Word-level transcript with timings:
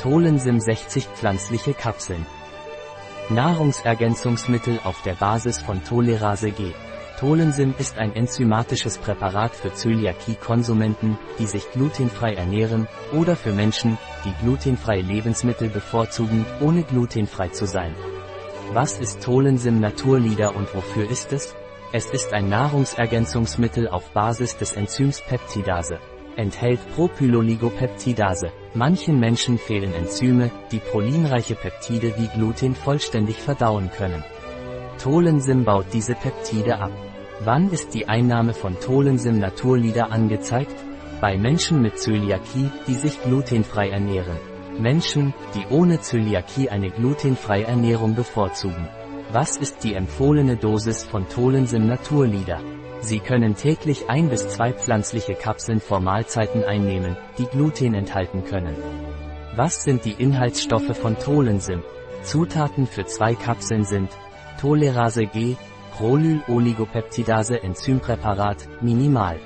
Tolensim 0.00 0.60
60 0.60 1.08
pflanzliche 1.08 1.74
Kapseln. 1.74 2.24
Nahrungsergänzungsmittel 3.30 4.78
auf 4.84 5.02
der 5.02 5.14
Basis 5.14 5.60
von 5.60 5.82
Tolerase 5.82 6.52
G. 6.52 6.70
Tolensim 7.18 7.74
ist 7.78 7.98
ein 7.98 8.14
enzymatisches 8.14 8.98
Präparat 8.98 9.56
für 9.56 9.74
Zöliakie-Konsumenten, 9.74 11.18
die 11.40 11.46
sich 11.46 11.68
glutenfrei 11.72 12.34
ernähren, 12.34 12.86
oder 13.12 13.34
für 13.34 13.52
Menschen, 13.52 13.98
die 14.24 14.32
glutenfreie 14.44 15.02
Lebensmittel 15.02 15.68
bevorzugen, 15.68 16.46
ohne 16.60 16.84
glutenfrei 16.84 17.48
zu 17.48 17.66
sein. 17.66 17.92
Was 18.72 19.00
ist 19.00 19.20
Tolensim 19.20 19.80
Naturlieder 19.80 20.54
und 20.54 20.72
wofür 20.76 21.10
ist 21.10 21.32
es? 21.32 21.56
Es 21.92 22.06
ist 22.06 22.32
ein 22.32 22.48
Nahrungsergänzungsmittel 22.48 23.88
auf 23.88 24.10
Basis 24.10 24.56
des 24.58 24.74
Enzyms 24.74 25.22
Peptidase 25.22 25.98
enthält 26.38 26.80
Propyloligopeptidase. 26.94 28.52
Manchen 28.74 29.18
Menschen 29.18 29.58
fehlen 29.58 29.92
Enzyme, 29.92 30.50
die 30.70 30.78
prolinreiche 30.78 31.56
Peptide 31.56 32.14
wie 32.16 32.28
Gluten 32.28 32.74
vollständig 32.74 33.36
verdauen 33.42 33.90
können. 33.90 34.22
Tolensim 35.02 35.64
baut 35.64 35.86
diese 35.92 36.14
Peptide 36.14 36.78
ab. 36.78 36.92
Wann 37.40 37.70
ist 37.70 37.92
die 37.94 38.08
Einnahme 38.08 38.54
von 38.54 38.78
Tolensim 38.80 39.38
Naturlieder 39.38 40.12
angezeigt? 40.12 40.74
Bei 41.20 41.36
Menschen 41.36 41.82
mit 41.82 41.98
Zöliakie, 41.98 42.70
die 42.86 42.94
sich 42.94 43.20
glutenfrei 43.22 43.90
ernähren. 43.90 44.38
Menschen, 44.78 45.34
die 45.54 45.66
ohne 45.74 46.00
Zöliakie 46.00 46.70
eine 46.70 46.90
glutenfreie 46.90 47.64
Ernährung 47.64 48.14
bevorzugen. 48.14 48.88
Was 49.32 49.56
ist 49.56 49.82
die 49.82 49.94
empfohlene 49.94 50.56
Dosis 50.56 51.04
von 51.04 51.28
Tolensim 51.28 51.86
Naturlieder? 51.86 52.60
Sie 53.00 53.20
können 53.20 53.54
täglich 53.54 54.10
ein 54.10 54.28
bis 54.28 54.48
zwei 54.48 54.72
pflanzliche 54.72 55.34
Kapseln 55.34 55.80
vor 55.80 56.00
Mahlzeiten 56.00 56.64
einnehmen, 56.64 57.16
die 57.38 57.46
Gluten 57.46 57.94
enthalten 57.94 58.44
können. 58.44 58.74
Was 59.54 59.84
sind 59.84 60.04
die 60.04 60.12
Inhaltsstoffe 60.12 60.96
von 60.96 61.18
Tolensim? 61.18 61.82
Zutaten 62.22 62.86
für 62.86 63.06
zwei 63.06 63.34
Kapseln 63.34 63.84
sind 63.84 64.10
Tolerase 64.60 65.26
G, 65.26 65.56
Prolyl-Oligopeptidase 65.96 67.62
Enzympräparat, 67.62 68.68
minimal. 68.80 69.38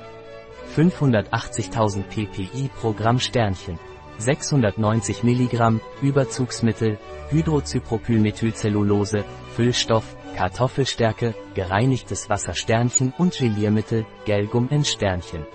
580.000 0.77 2.03
ppI 2.05 2.71
pro 2.81 2.93
Gramm 2.93 3.21
Sternchen. 3.21 3.79
690 4.19 5.23
mg, 5.23 5.81
Überzugsmittel, 6.01 6.99
Hydrozypropylmethylcellulose, 7.31 9.25
Füllstoff, 9.55 10.17
Kartoffelstärke, 10.35 11.35
gereinigtes 11.55 12.29
Wasser 12.29 12.55
Sternchen 12.55 13.13
und 13.17 13.37
Geliermittel, 13.39 14.07
Gelgum 14.25 14.69
in 14.71 14.85
Sternchen. 14.85 15.47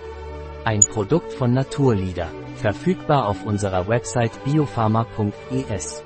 Ein 0.63 0.81
Produkt 0.81 1.33
von 1.33 1.53
Naturlieder. 1.53 2.27
Verfügbar 2.55 3.27
auf 3.27 3.45
unserer 3.45 3.87
Website 3.87 4.43
biopharma.es. 4.43 6.03